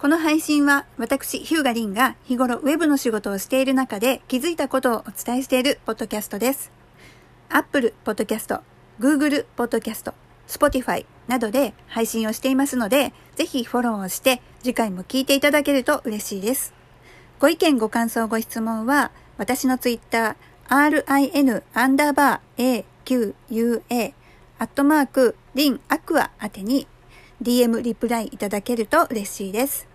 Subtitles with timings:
[0.00, 6.70] この配信は私、ヒューガリンが日頃ウェブの仕事をしている中で気づいたことをお伝えしているポッドキャストです。
[7.48, 8.60] Apple Podcast、
[9.00, 10.12] Google Podcast、
[10.46, 16.74] Spotify などで配信をしていますので、ぜひフォローをして次回も聞いていただけると嬉しいです。
[17.40, 24.12] ご意見ご感想ご質問は私のツイッター rin アンダーバー aqua
[24.60, 26.86] アットマークリンアクア宛てに
[27.40, 29.86] DM リプライいただけると嬉しいです。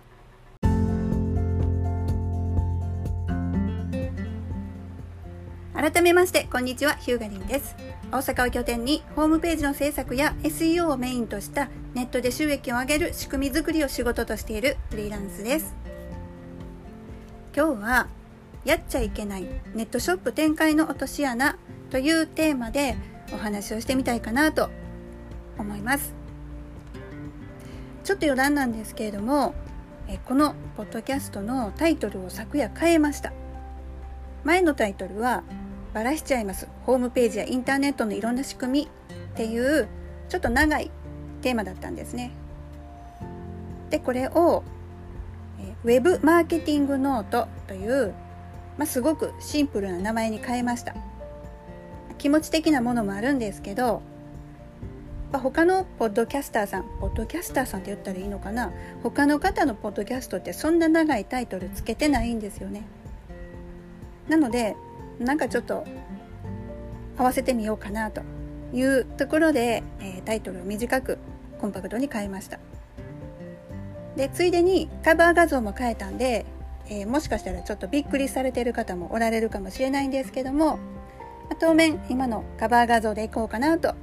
[5.74, 7.76] 改めまして、こんにちは、ヒューガリンです。
[8.10, 15.74] 大阪を拠点にホームページの制作や SEO をメインとしたネットで収益を上げる仕組み作りを仕事としているフリーランスです。
[17.54, 18.08] 今日は、
[18.64, 19.42] やっちゃいけない
[19.74, 21.58] ネットショップ展開の落とし穴
[21.90, 22.96] というテーマで
[23.34, 24.70] お話をしてみたいかなと
[25.58, 26.23] 思います。
[28.04, 29.54] ちょっと余談なんですけれども
[30.08, 33.32] えこのポッドキャストのタイトルを昨夜変えました。
[34.44, 35.42] 前のタイトルは
[35.94, 36.68] 「バラしちゃいます。
[36.84, 38.88] ホームページやインターネットのいろんな仕組み」
[39.32, 39.88] っていう
[40.28, 40.90] ちょっと長い
[41.40, 42.32] テーマだったんですね。
[43.88, 44.62] でこれを
[45.84, 48.12] ウェブマーケティングノートという、
[48.76, 50.94] まあ、すごくシンプルな名前に変えました。
[52.18, 54.02] 気持ち的なものもあるんですけど
[55.32, 58.72] ぱ他のポッドキャスターさんポッドキャスターさんって言ったらいいのかな？
[59.02, 62.84] 他の方のポッドキャストってそんな長いタイトルつけてないんですよね。
[64.28, 64.76] なので
[65.18, 65.84] なんかちょっと
[67.18, 68.22] 合わせてみようかなと
[68.72, 71.18] いうところで、えー、タイトルを短く
[71.60, 72.58] コンパクトに変えました。
[74.16, 76.46] でついでにカバー画像も変えたんで、
[76.88, 80.78] えー、もしかしたらちょっとびっくりされてる方もおられるかもしれないんですけども
[81.58, 83.94] 当面今のカバー画像でいこうかなと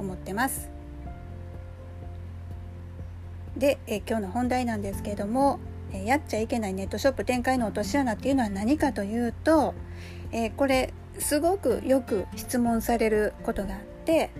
[0.00, 0.70] 思ってます。
[3.56, 5.58] で、え今日の本題なんですけれども、
[5.92, 9.74] えやっちゃいけないネットショップ展開の落とし穴っていうのは何かというと、
[10.32, 14.30] えこれすごくよく質問されることがあって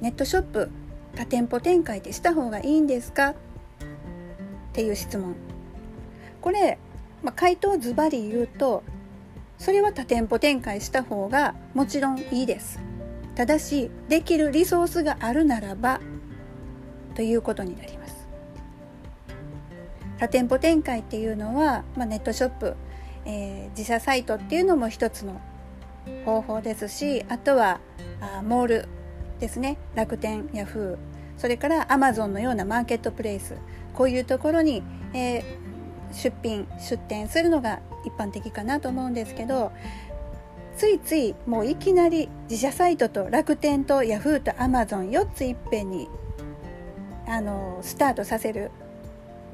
[0.00, 0.68] ネットショップ
[1.14, 3.30] 多店舗展開ってした方がいいんですか？
[3.30, 3.34] っ
[4.72, 5.34] ていう質問。
[6.40, 6.78] これ、
[7.22, 8.82] まあ、回答ズバリ言うと
[9.58, 12.80] それは多店舗展開した方がもちろんいいです。
[13.40, 15.98] ただしできるリソースがあるならば
[17.14, 18.28] ということになります。
[20.18, 22.76] 多店舗展開っていうのは、まあ、ネットショップ、
[23.24, 25.40] えー、自社サイトっていうのも一つの
[26.26, 27.80] 方法ですしあとは
[28.20, 28.88] あモール
[29.38, 29.78] ですね。
[29.94, 31.40] 楽天ヤフー。
[31.40, 33.54] それからアマゾンのようなマーケットプレイス。
[33.94, 34.82] こういうところに、
[35.14, 35.44] えー、
[36.12, 39.72] 出品出店するのが一般的かなと思うんですけど
[40.80, 46.08] ついついもういきなり自社サイトと楽天とヤフーとアマゾン4ついっぺんに
[47.28, 48.70] あのスタートさせる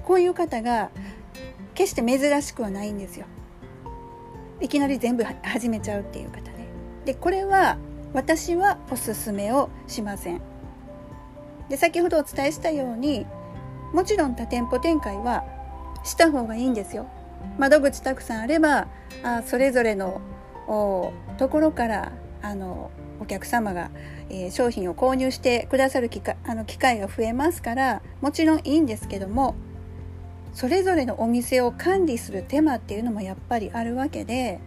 [0.05, 0.89] こういう方が
[1.75, 3.27] 決して珍しくはないんですよ。
[4.61, 6.69] いきなり全部始めちゃうっていう方ね。
[7.05, 7.77] でこれは
[8.13, 10.41] 私はおすすめをしません。
[11.69, 13.27] で先ほどお伝えしたように
[13.93, 15.45] もちろん多店舗展開は
[16.05, 17.09] した方がいいんですよ。
[17.59, 18.87] 窓口たくさんあれば
[19.25, 20.21] あそれぞれの
[20.67, 22.13] ところから
[22.43, 22.91] あの
[23.21, 23.91] お客様が、
[24.29, 29.55] えー、商品を購入してくださる機会あの機会が増えますからもちろんいいんですけども
[30.53, 34.61] それぞれのお店を管理する手間っていうのもやっぱりあるわけで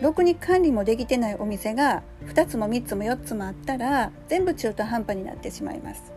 [0.00, 6.12] ろくに管理もできてないお店が2つも3つも4つもあったら全部中途半端になってしまいます。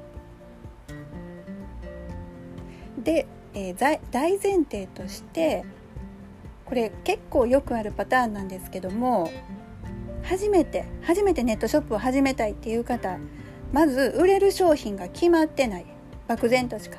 [2.97, 5.63] で、えー、大前提として
[6.65, 9.31] これ結構よくあるパターンなんですけども
[10.23, 13.17] 初めて初めてネットショップを始めたいっていう方
[13.71, 15.85] まず売れる商品が決まってない。
[16.27, 16.97] 漠然としか。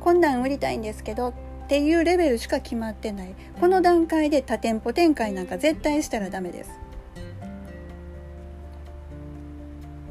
[0.00, 1.34] こんなん売りたいんですけどっ
[1.68, 3.34] ていうレベルしか決まってない。
[3.60, 6.70] この段階で多店舗展開なんか絶対したらダメです。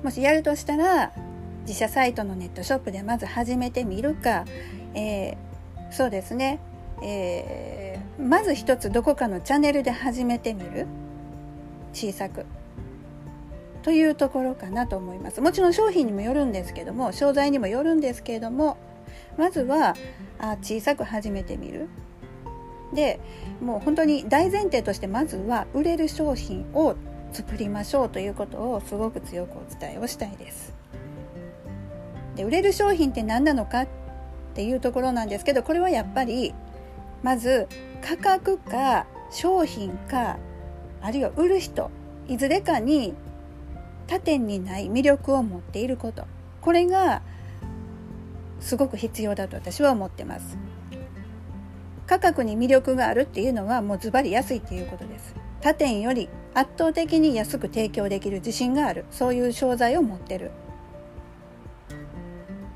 [0.04, 1.12] もしやるとしたら
[1.66, 4.46] 自社サイトのネットショップでまず始めてみるか、
[4.94, 6.60] えー、そうですね。
[7.04, 10.88] えー、まず一つどこかのチャンネルで始めてみる？
[11.94, 12.46] 小さく。
[13.82, 15.42] というところかなと思います。
[15.42, 18.78] もちろん商品にもよるんですけども商材にもよるんですけれども
[19.38, 19.96] まずは
[20.40, 21.90] あ小さく始めてみる。
[22.94, 23.20] で
[23.60, 26.96] もう本当に大前提としてまずは売れる商品を
[27.34, 30.74] 作りましょうということをすごく強くお伝えをしたいです。
[32.36, 33.88] で売れる商品って何なのかっ
[34.54, 36.54] ていうところなんですけどこれはやっぱり
[37.24, 37.68] まず
[38.02, 40.38] 価格か商品か
[41.02, 41.90] あるいは売る人
[42.28, 43.16] いずれかに
[44.08, 46.26] 他店にない魅力を持っていること。
[46.62, 47.22] これが
[48.60, 50.58] すごく必要だと私は思ってます。
[52.06, 55.36] 価格に魅力があるっていうのはもうズバリ安いっていうことです。
[55.62, 59.06] 他店より圧倒的に安く提供できる自信がある。
[59.12, 60.52] そういう商材を持ってる。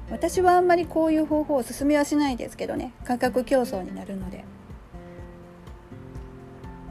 [0.09, 2.93] 私はあんまりこういう方法をお勧めはしないですけどね。
[3.03, 4.45] 価格競争になるので。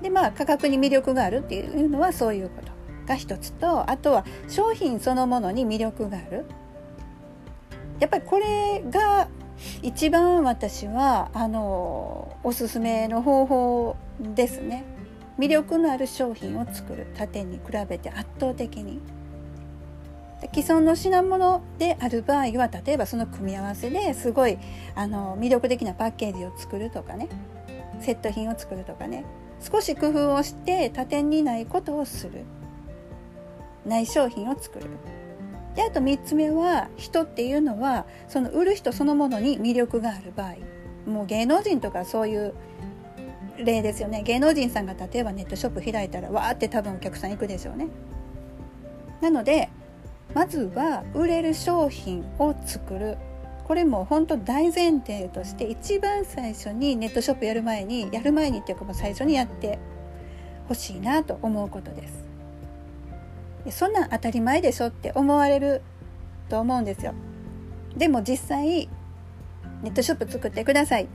[0.03, 2.73] でまあ価格に魅力があるっていうのはそういうこと
[3.09, 6.45] が一つとあとは商品そのものに魅力がある。
[7.99, 9.29] やっぱりこれが
[9.83, 14.85] 一番私はあのおすすめの方法ですね。
[15.39, 17.07] 魅力のある商品を作る。
[17.17, 19.01] 他店に比べて圧倒的に。
[20.53, 24.59] 既存の品物である場合は例えばその組み合わせですごい
[24.95, 27.29] あの魅力的なパッケージを作るとかね
[28.01, 29.25] セット品を作るとかね
[29.61, 32.45] 少し工夫をして他店にないことをする。
[33.87, 34.87] ない商品を作る。
[35.75, 40.57] であと3つ目は人っていうのはその売る人そのものに魅力がある場合。
[41.09, 42.55] もう芸能人とかそういう
[43.59, 44.23] 例ですよね。
[44.23, 47.89] 芸能人さんが例えばネットショップ開いたらわーって多分お客さん行くでしょうね。
[49.21, 49.71] なので
[50.37, 53.17] まずは売れる商品を作る。
[53.65, 59.79] これも本当大前提として一番最初にネットショップやる前にやる前にっていうかも最初にやって
[60.69, 62.07] ほしいなと思うことで
[63.71, 63.79] す。
[63.79, 65.81] そんなん当たり前でしょって思われる
[66.51, 67.15] と思うんですよ。
[67.97, 68.91] でも実際
[69.83, 71.09] ネットショップ作ってください。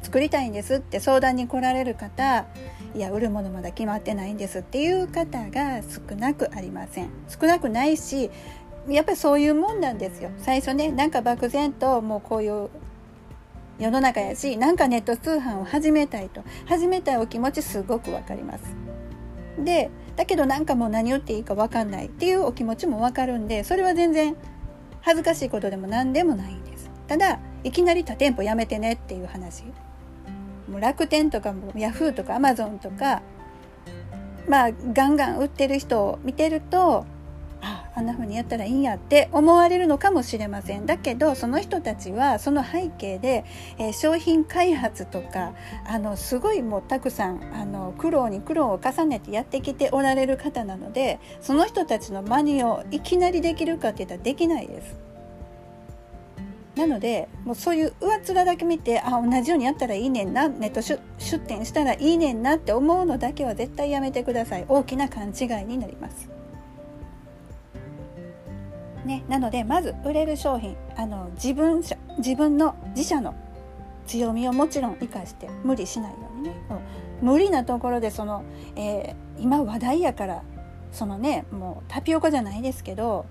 [0.00, 2.46] 作りたいんですって相談に来られる方
[2.94, 7.10] いや売るものまだ決まってないんですっていう方が少なくありません。
[7.28, 8.30] 少なくないし
[8.88, 10.30] やっぱりそういうもんなんですよ。
[10.38, 12.68] 最初ねなんか漠然ともうこういう
[13.78, 16.42] 世の中やしなんかネット通販を始めたいと。
[16.66, 18.64] 始めたいお気持ちすごくわかります。
[19.58, 24.36] でだけどなんかもう何言っていいか分かんないっていうお気持ちも分かるんでそれは全然
[25.00, 26.90] 恥ずかしいことでも何でもないんです。
[27.06, 29.64] ただいきなり他店舗やめてねっていう話。
[30.68, 33.22] もう楽天とかもヤフーとかアマゾンとか
[34.48, 37.06] まあガンガン売ってる人を見てると
[37.60, 43.44] あんな風にやったらいいんやって思われるのかもしれませんだけどその人たちはその背景で、
[43.78, 45.54] えー、商品開発とか
[45.86, 55.08] あのすごいもうたくさんあの苦労に苦労を重ねてやってきておられる方なのでその人たちの真似をいきなりできるかって言ったらできないです。
[56.76, 61.00] なのでもうそういう上っ面だけ見てあ同じようにやったらいいねんなネット出
[61.40, 66.37] 店したらいいねんなって思うのだけは絶対やめてください大きな勘違いになります。
[69.08, 71.82] ね、なのでまず売れる商品あの自分
[72.18, 73.34] 自分の自社の
[74.06, 76.54] 強みをもちろん生かして無理しないようにね、
[77.22, 78.44] うん、無理なところでその、
[78.76, 80.42] えー、今話題やから
[80.92, 83.24] そのねもうタピオカじゃないですけど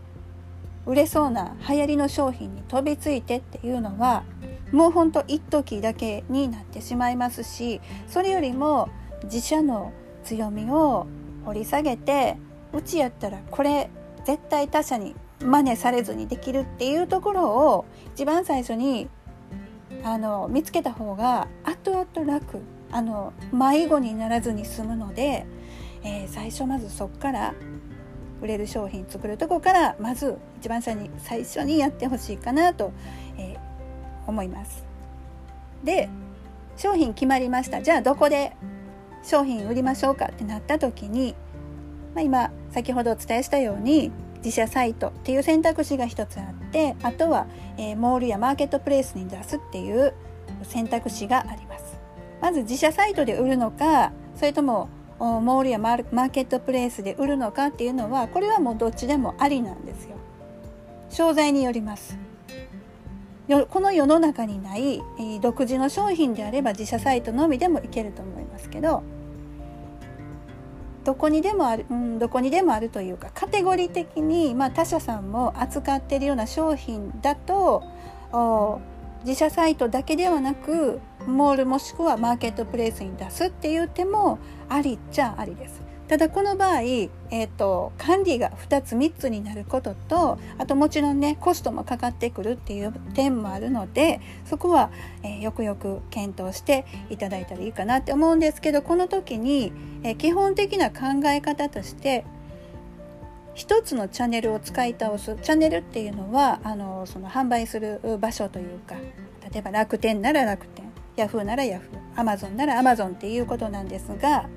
[0.88, 4.24] 売れそうな流行りの商品に飛びついてっていうのは
[4.72, 8.90] もうほんと一時だけになってしまいますしそれよりも
[9.26, 11.06] 自社の強みを
[11.46, 12.38] 掘り下げて
[12.74, 13.92] うちやったらこれ
[14.26, 19.08] 絶対他社に真似されずにできるっていうところを一番最初に
[20.04, 22.60] あの見つけた方が後々楽
[22.92, 25.46] あの迷子にならずに済むので、
[26.04, 27.54] えー、最初まずそこから
[28.42, 32.92] 売れる商品作るとこからまず一番最初に最初にやってほしいかなと、
[33.38, 34.86] えー、思います。
[35.84, 36.10] で
[36.76, 38.56] 商品決まりましたじゃあどこで
[39.24, 41.36] 商品売りましょうかってなった時に、
[42.14, 50.14] まあ、今先ほどお伝えしたように自社サイトっていう選択肢が一つあってあとは、えー、モールやマーケットプレイスに出すっていう
[50.64, 51.98] 選択肢があります。
[52.42, 54.90] まず自社サイトで売るのかそれとも
[55.20, 60.16] モールやマーケットプレイスで売るのかっていうのはこれはもうどっちでもありなんですよ。
[61.10, 62.18] 商材によります。
[63.70, 65.02] この世の中にない
[65.42, 69.04] 独自の商品であれば自社サイトのみでもいけると思いますけど
[71.08, 77.82] どこにでもある、うん、どこにでもあるというかカテゴリー的に、まあ、他社さんも扱っているような商品だと
[79.24, 84.38] 自社サイトだけではなくモールもしくはマーケットプレイスに出すっていう手も
[84.68, 85.87] ありっちゃありです。
[86.08, 94.90] ただこの場合、えーと、管理が2つ3つになることとあともちろんねコストもかかってくるっていう点もあるのでそこは、
[95.24, 99.74] えー、よくよく検討していただいたらいいかなって思うんですけどこの時に、
[100.04, 102.26] えー、基本的な考え方として
[103.54, 108.96] 一つのチャンネルを使い倒すチャンネルっていうのはあのその販売する場所というか
[109.52, 110.86] 例えば楽天なら楽天
[111.18, 114.48] ヤフーならヤフーアマゾンならアマゾンっていうことなんですが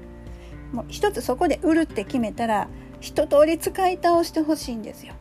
[0.72, 2.68] もう一つそこで売るって決めたら
[3.00, 5.14] 一通り使い倒してほしいんですよ。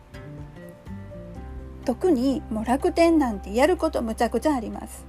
[1.86, 5.06] 特にもう楽天なんてやることむちゃくちゃあります。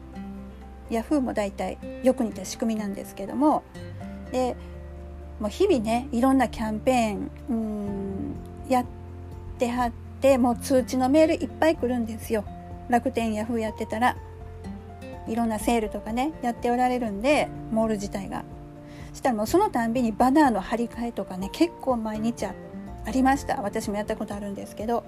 [0.89, 3.63] ヤフーも大体よく似た仕組みなんですけども。
[4.33, 4.57] で
[5.41, 8.35] もう日々ねいろんなキャンペーンうん
[8.69, 8.85] やっ
[9.59, 12.45] てはってもう通知のメールいっぱい来るんですよ。
[12.89, 14.17] 楽天ヤフーやってたら。
[15.29, 18.43] いろんなセールとかねやっておられるんでモール自体が。
[19.13, 22.55] したらもうそのたんびにバナーの張り替えとかね結構毎日あ
[23.11, 25.05] りました私もやったことあるんですけど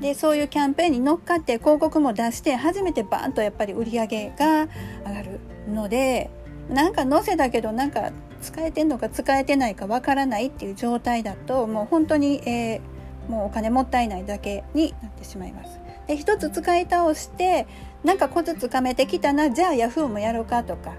[0.00, 4.68] でそういうキャンペーンに乗っかって広告も出して初めてバーンとやっぱり売り上げが
[5.06, 6.30] 上がるので
[6.68, 8.10] なんか載せたけどなんか
[8.42, 15.80] 使えてんのか使えてないかわからないっていう状態だともう本当に、えー、もうお金もったいないだけになってしまいます。
[16.06, 17.66] で一つ使い倒して
[18.04, 20.92] なんかコツつかめてきたなじゃあヤフーもやろうかとか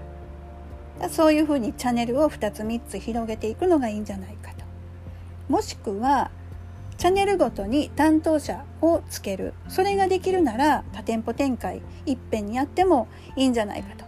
[1.10, 4.64] そういうふうにチャンネルを2つ3つ広げていくのがいいんじゃないかと。
[5.48, 6.30] もしくは
[6.96, 9.54] チャンネルごとに担当者をつける。
[9.68, 14.04] それができるなら多店舗展開いっぺんにやってもいいんじゃないかと、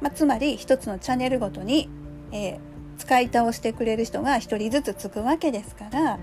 [0.00, 1.88] まあ、つまり一つのチャンネルごとに、
[2.32, 2.58] えー、
[2.98, 6.18] 使い倒してくれる人が一人ずつつくわけですから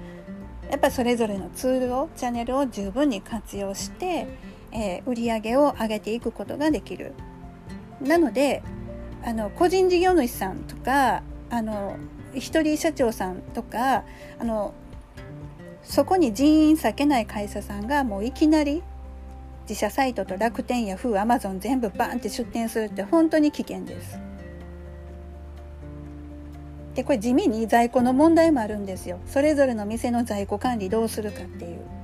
[0.69, 4.27] やっぱそれぞれのツールをチャンネルを十分に活用して、
[4.71, 7.13] えー、売り上げを上げていくことができる。
[8.01, 8.61] なので
[9.25, 11.97] あの個人事業主さんとかあの
[12.33, 14.03] 一人社長さんとか
[14.39, 14.73] あの
[15.83, 18.83] そこに人員避けない会社さんがもういきなり
[19.67, 24.19] 自社サイトと楽天ヤフーアマゾン全部バンって出店するって本当に危険です。
[26.95, 29.19] でこれ地味に在庫の問題もあるんですよ。
[29.27, 31.98] それぞれの店の在庫管理どうするかっていう。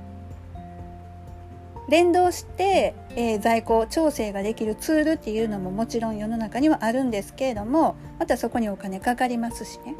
[1.87, 9.95] 連動して、えー、在庫調整ができるツールっていうのももちろん世の中にはあるんですけれどもまたそこにお金かかりますしね。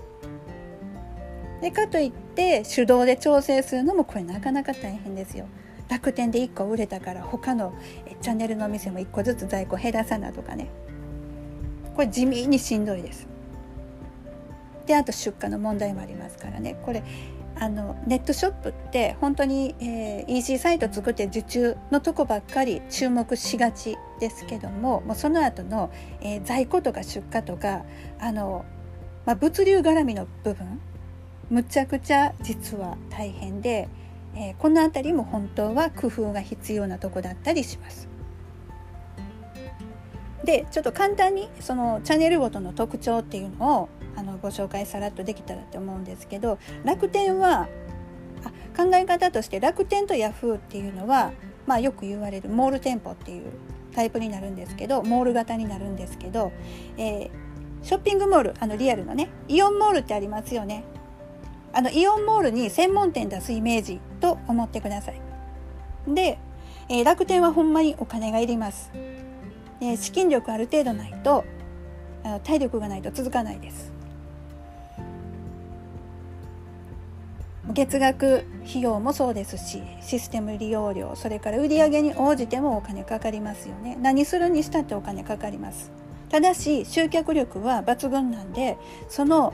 [1.61, 5.47] でかといって手動で調整するのもこれなかなか大変ですよ。
[5.87, 7.73] 楽天で1個売れたから他の
[8.21, 10.67] チャンネルの店も1個ずつ在庫減らさなとかね
[11.95, 13.27] これ地味にしんどいです。
[14.85, 17.03] であと出荷の問題もありますからねこれ
[17.57, 27.83] あのネットショップって本当に、えー、EC サイト作って受注のとこばっかり注目しがちですけどももうその後の、えー、在庫とか出荷とか
[28.19, 28.65] あの、
[29.25, 30.81] まあ、物流絡みの部分
[31.49, 33.87] むちゃくちゃ実は大変で、
[34.35, 38.09] えー、この辺りも本当は工夫が必要なとこだったりします。
[40.43, 47.67] でちょっと簡単にそのチャンネルごとの特徴っていうのをあのご紹介さらっとできたらと思うんですけど楽天は
[48.43, 51.31] あ考え方として楽天とヤフーっていうのは、
[51.65, 53.51] まあ、よく言われるモール店舗っていう
[53.93, 56.51] タイプになるんですけどモール型になるんですけど、
[56.97, 57.29] えー、
[57.81, 60.83] ショッピングモールあのリアルのねイオンモールってありますよね。
[61.73, 65.21] あのイオンモールに専門店出すイメージと思ってください。
[66.07, 66.37] で、
[66.87, 68.91] えー、楽天はほんまにお金がいります、
[69.81, 71.43] え、資金力ある程度ないと
[72.23, 73.94] あの体力がないと続かないです。
[77.73, 83.97] 月額費用もそうですしシステム利用料それから売上に応じてもお金かかりますよね。
[84.01, 85.91] 何するにしたってお金かかります。
[86.29, 88.77] ただし集客力は抜群なんで
[89.09, 89.53] その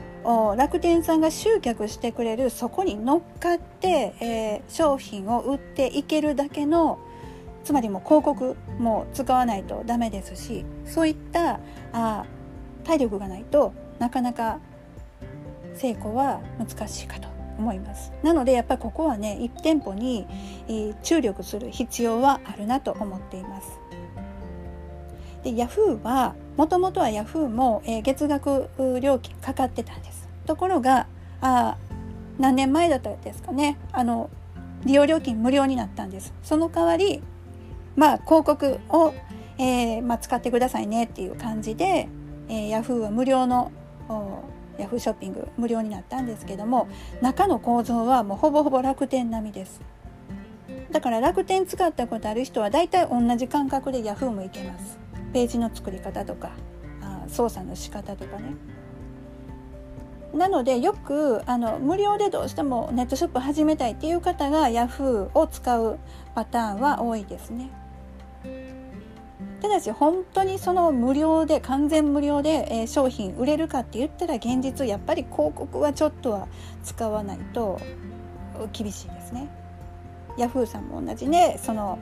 [0.56, 6.98] 楽天さんが集客してくれるそこに乗っかって、えー、商品を売っていけるだけの
[7.62, 11.60] つまりもう広告も使わないとダメですしそういった
[11.92, 12.24] あ
[12.84, 14.58] 体力がないとなかなか
[15.74, 17.31] 成功は難しいかと。
[17.58, 18.12] 思います。
[18.22, 20.26] なのでやっぱりここはね1店舗に、
[21.02, 23.78] 注力する必要はあるなと思っています。
[25.42, 30.28] でヤフーはもともとはヤフーも、えー、月額料金かかってたんです。
[30.46, 31.06] ところが
[31.40, 31.76] あ
[32.38, 33.78] 何年前だったですかね。
[33.92, 34.30] あの
[34.84, 36.32] 利用料金無料になったんです。
[36.42, 37.22] その代わり
[37.96, 39.14] まあ広告を、
[39.58, 42.08] えーまあ、使ってくださいねっていう感じで、
[42.48, 43.70] えー、ヤフーは無料の
[44.78, 46.88] ヤフーショッピング無料になったんですけども
[47.20, 49.80] 中の構造はもうほぼほぼ楽天並みです。
[50.90, 54.98] だから楽天使ったことある人は大体同じ感覚でヤフーもいけます。
[55.32, 56.50] ページの作り方とか
[57.00, 58.54] あ操作の仕方とかね。
[60.34, 65.98] なのでよくあの無料でどうしてもネットショップ始めたいっていう方が Yahoo を使う
[66.34, 67.70] パターンは多いですね。
[69.62, 76.48] ただし本当にその無料で完全無料で、えー、商品売れるかって言ったら現実やっぱり広告はちょっとは
[76.82, 77.80] 使わないと
[78.72, 79.48] 厳しいですね。
[80.36, 81.98] ヤフーさんも同じねその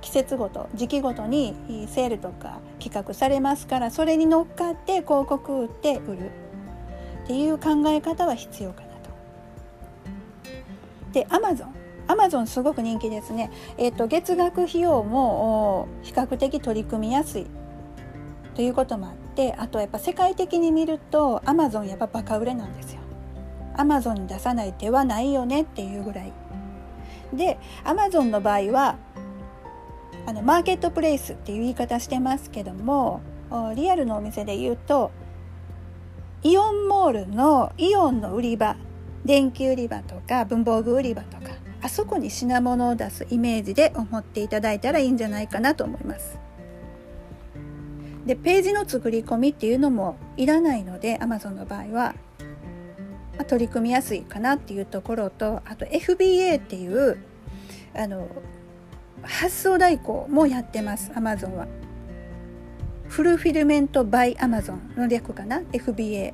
[0.00, 1.54] 季節ごと時期ごとに
[1.88, 6.30] セールとか企画されますからそれに乗っかって広告売って売る
[7.24, 9.10] っていう考え方は必要かなと。
[11.12, 13.50] でアマゾンアマゾンすごく人気ですね。
[13.78, 17.46] えっ、ー、と月額費用も比較的取り組みやすい
[18.54, 23.00] ということもあってあとやっぱ世界的に見るとアマゾンやっぱバカ売れなんですよ。
[23.76, 26.32] アマゾンに出さない手はないよねっていうぐらい。
[27.32, 28.96] でアマゾンの場合は
[30.26, 33.20] あのマーケットプレイスっていう言い方してますけども
[33.74, 35.10] リアルのお店で言うと
[36.42, 38.76] イオンモールのイオンの売り場
[39.24, 41.50] 電気売り場とか文房具売り場とか
[41.82, 46.38] あそこに品物を出すイメージで思っていただいたらいいんじゃないかなと思います。
[48.26, 52.14] でページの作り込みっていうのもいらないので Amazon の場合は、
[53.36, 57.18] まあ、取り組みやすいかなっていうところとあと FBA っていう
[57.94, 58.28] あの
[59.22, 61.66] 発送代行もやってます Amazon は。
[63.08, 66.32] フルフィルメントバイ Amazon の略かな？FBA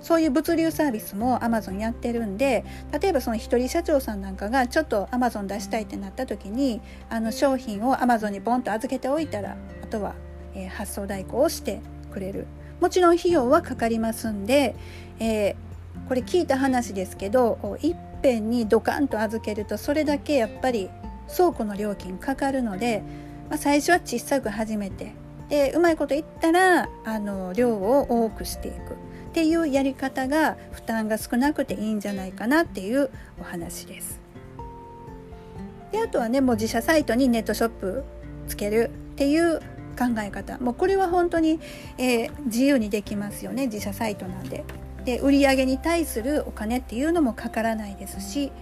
[0.00, 2.64] そういう物流サービスも Amazon やってるんで
[2.98, 10.14] 例えばその一人社長さんなんかがちょっと Amazon 出したいってなった時にあの商品を Amazon にボンと預けておいたらあとは、
[10.54, 11.80] えー、発送代行をして
[12.12, 12.46] くれる。
[12.80, 14.74] もちろん費用はかかりますんで、
[15.18, 20.88] えー、これ聞いた話ですけどいっぺんにドカンと預けるとそれだけやっぱり
[21.34, 23.02] 倉庫の料金かかるので、
[23.48, 25.12] まあ、最初は小さく始めて
[25.50, 28.78] でうまいこと言ったらあの量を多くしていくっ
[29.32, 34.20] ていうやり方が負担が少なくていいんじゃないかなっていうお話です。
[35.92, 38.04] であとはねもう自社サイトにネットショップ
[38.46, 39.58] つけるっていう
[39.98, 41.58] 考え方もうこれは本当に、
[41.98, 44.64] えー、自由にできますよね自社サイトなんで。
[45.04, 48.52] で売上に対するお金っていうのもかからないですし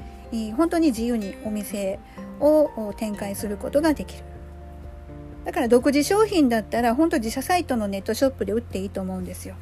[0.57, 1.99] 本当に自由にお店
[2.39, 4.25] を展開することができる。
[5.49, 9.55] だから独自商品だったら本当自社サイトのネットショップで売っていいと思うんですよ。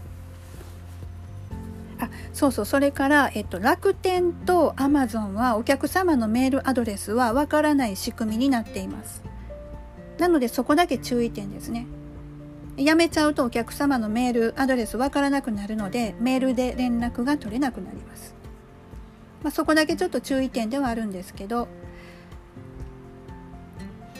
[2.00, 2.64] あそうそう。
[2.64, 9.22] それから、えっと、楽天とアマゾンはお客様のメールアドレスはわからない仕組みになっています。
[10.18, 11.86] なのでそこだけ注意点ですね。
[12.76, 18.34] やめちゃうとお客様のメールアドレスわからなくなるのでメールで連絡が取れなくなります、
[19.44, 21.68] まあ、そこだけちょっと注意点ではあるんですけど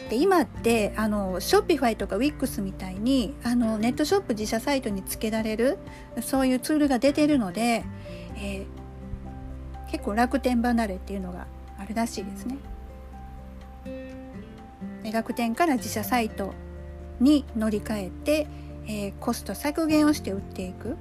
[0.09, 5.77] で今ってあのショッピファイとかウィックスみたいにあのネットショップ自社サイトにつけられる
[6.21, 7.83] そういうツールが出てるので、
[8.37, 11.45] えー、結構楽天離れっていうのが
[11.77, 12.57] あるらしいですね。
[15.11, 16.53] 楽天から自社サイト
[17.19, 18.47] に乗り換えて、
[18.87, 20.97] えー、コスト削減をして売っていく、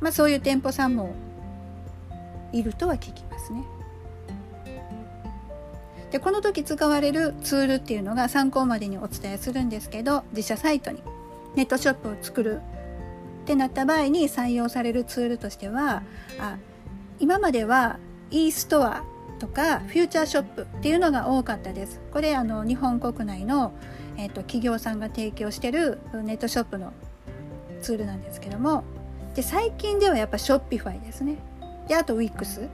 [0.00, 1.14] まあ、そういう店舗さんも
[2.52, 3.64] いるとは聞きますね。
[6.10, 11.02] でこの時使われるツールっていうのが参考までにお伝えするんですけど自社サイトに
[11.54, 12.60] ネットショップを作る
[13.42, 16.02] ってなった場合に採用されるツールとしては
[16.38, 16.56] あ
[17.18, 17.98] 今までは
[18.30, 19.02] e ストア
[19.38, 22.00] とかフューチャーショップっていうのが多かったです。
[22.12, 23.72] これあの日本国内の、
[24.16, 26.92] えーと、企業さんが提供してるネットショップの
[27.80, 28.84] ツールなんですけども
[29.34, 31.36] で最近ではやっぱショッピファイですね。
[31.86, 32.68] であと WIX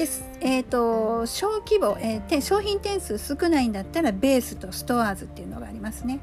[0.00, 0.06] で、
[0.40, 6.20] えーと、小規模、えー、商品点数少ないんだったらベースとストアーズっていうのがありますね。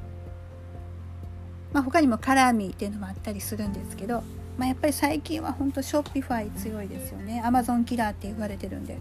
[1.74, 4.24] まあ、他にもカラーミーっていうのもあったりするんですけど、
[4.58, 7.44] まあ、やっぱり最近は本当ショッピファイ強いですよね。
[7.46, 8.98] アマゾンキラーって言われてるんで。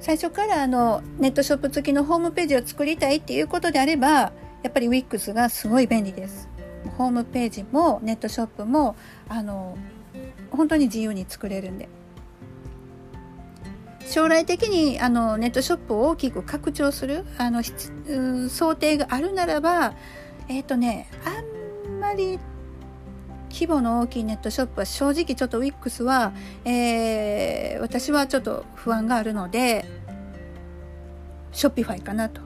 [0.00, 4.32] 最初からあのネットショップ付きのホームページを作りたいっていうことであればや
[4.68, 6.46] っぱり WIX がすごい便利です。
[6.98, 8.96] ホームページもネットショップも
[9.30, 9.78] あの
[10.50, 11.88] 本当に自由に作れるんで。
[14.06, 17.62] 将来的にあのネットショップを大きく拡張するあの
[18.48, 19.92] 想定があるならば
[20.48, 22.38] えっ、ー、とねあんまり
[23.50, 26.32] 規模の大きいネットショップは正直ちょっと WIX は、
[26.64, 29.84] えー、私はちょっと不安があるので
[31.52, 32.40] ショッピファイかなと。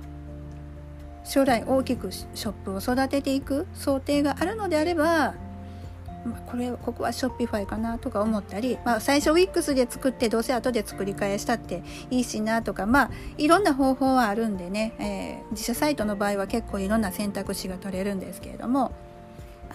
[1.24, 5.34] 将来大きくショップを育てていく想定があるのであれば、
[6.46, 18.92] これここはショッピファイかなとか思ったり、まあ、最初 WIX で作ってどうせ後で作り返したっていいしなとかまあいろんな方法はあるんでね、えー、自社サイトの場合は結構いろんな選択肢が取れるんですけれども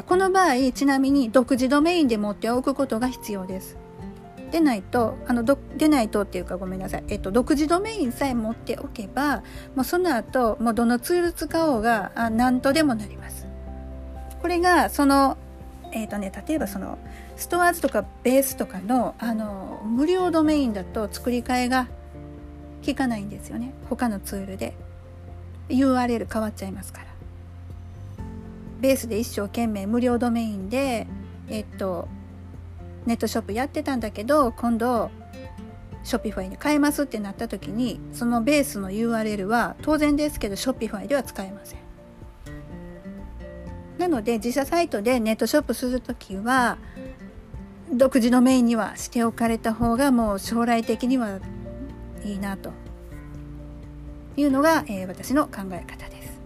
[0.05, 3.77] この場合ちなみに独自ドメインで持っておくことが必要です。
[4.51, 9.43] でないとあのどでないとっていうかごめんなさい、えっと、独自ドメインさえ持っておけば
[9.75, 13.45] もうその後もうどのツール使おうがあ何とでもなります。
[14.41, 15.38] これがその
[15.91, 16.97] えーとね、例えばその
[17.36, 21.88] ストアーズとかベースとかのあの無料ドメインだと作り替えが
[22.86, 23.73] 効かないんですよね。
[23.89, 24.73] 他のツールで。
[25.69, 27.08] URL 変わっちゃいますから。
[28.80, 31.08] ベースで一生懸命無料ドメインで
[31.50, 32.08] えっと
[33.06, 35.10] ネットショップやってたんだけど今度
[36.04, 41.87] ショッピファイに変えますってなった時にそのベースの URL は当然ですけどショッピファイでは使えません。
[43.97, 46.77] なので自社サイトでネットショップする時は
[47.91, 51.39] 独自のメインにはしておかれた方がもう将来的には
[52.23, 52.71] いいなと
[54.36, 56.39] いうのが、えー、私の考え方です。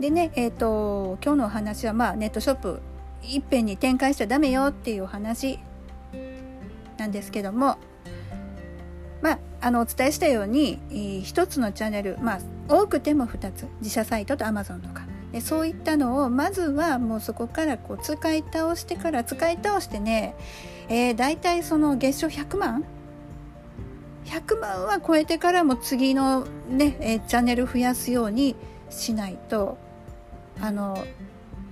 [0.00, 2.80] でね、えっ、ー、と今日のお話はまあネットショップ
[3.22, 5.58] いっぺんに展開しちゃダメよっていうお話
[6.96, 7.78] なんですけども
[9.20, 20.34] まああのお伝えしたように一つのチャンネルまあ多くても2つ自社サイトと Amazon とかでそういったのをまずはもうそこからこう使い倒してから使い倒してね、
[20.88, 22.84] えー、大体その月賞100万
[24.24, 28.56] ？100万は超えてからも次のね、えー、チャンネル増やすように
[28.90, 29.78] しないと
[30.60, 31.04] あの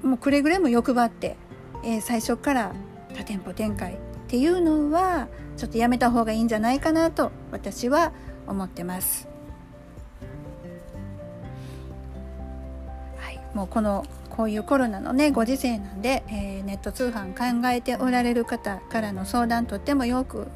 [0.02, 1.36] もうくれぐれも欲張って、
[1.84, 2.74] えー、最初から
[3.14, 3.96] 多店舗展開っ
[4.28, 8.12] ていうのはちょっとやめた方がいいんじゃないかなと私は
[8.46, 9.35] 思ってます。
[13.56, 20.48] もうこのこういうコロナのねご時世なんで、えー、ネット通販考えておられる方からの相談とってもよく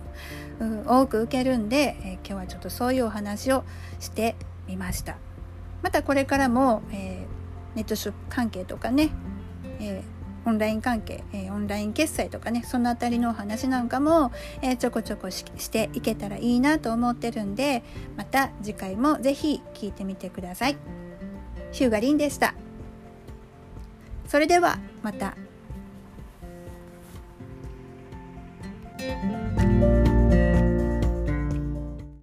[0.86, 3.64] 多く受けるんで、えー、今日はちょっとそういうお話を
[4.00, 4.36] して
[4.66, 5.16] みました
[5.80, 9.08] またこれからも、えー、ネットショップ関係とかね、
[9.80, 10.02] え
[10.44, 17.82] オンライン関係、えオンライン決済とかねその辺りのお話なんかも、えちょこちょこしていけたらいいなと思ってるんで
[18.18, 20.76] また次回も是非聞いてみてください。
[21.72, 22.54] ヒューガリンでした。
[24.30, 25.34] それではまた。